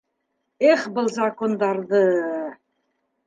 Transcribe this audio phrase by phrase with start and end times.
[0.69, 2.01] Их, был закондарҙы!..